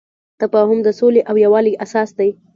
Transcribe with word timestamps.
تفاهم 0.41 0.77
د 0.83 0.87
سولې 0.99 1.21
او 1.29 1.35
یووالي 1.43 1.73
اساس 1.83 2.09
دی. 2.17 2.29